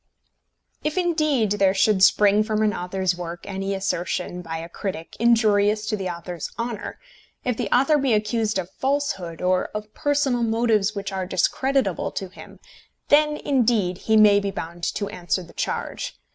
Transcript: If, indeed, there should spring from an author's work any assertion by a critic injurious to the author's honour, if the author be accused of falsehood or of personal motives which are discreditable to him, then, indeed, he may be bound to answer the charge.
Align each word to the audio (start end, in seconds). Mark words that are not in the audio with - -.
If, 0.83 0.97
indeed, 0.97 1.51
there 1.51 1.75
should 1.75 2.01
spring 2.03 2.41
from 2.43 2.63
an 2.63 2.73
author's 2.73 3.15
work 3.15 3.41
any 3.43 3.75
assertion 3.75 4.41
by 4.41 4.57
a 4.57 4.67
critic 4.67 5.15
injurious 5.19 5.85
to 5.89 5.95
the 5.95 6.09
author's 6.09 6.49
honour, 6.57 6.97
if 7.43 7.55
the 7.55 7.69
author 7.71 7.99
be 7.99 8.11
accused 8.13 8.57
of 8.57 8.71
falsehood 8.79 9.43
or 9.43 9.65
of 9.75 9.93
personal 9.93 10.41
motives 10.41 10.95
which 10.95 11.11
are 11.11 11.27
discreditable 11.27 12.09
to 12.13 12.29
him, 12.29 12.57
then, 13.09 13.37
indeed, 13.37 13.99
he 13.99 14.17
may 14.17 14.39
be 14.39 14.49
bound 14.49 14.81
to 14.95 15.07
answer 15.09 15.43
the 15.43 15.53
charge. 15.53 16.17